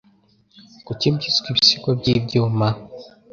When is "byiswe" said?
1.15-1.45